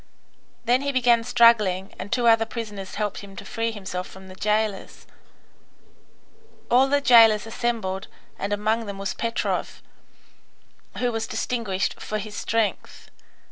[0.65, 4.35] Then he began struggling, and two other prisoners helped him to free himself from the
[4.35, 5.05] jailers.
[6.71, 8.07] All the jailers assembled,
[8.39, 9.83] and among them was Petrov,
[10.97, 13.11] who was distinguished for his strength.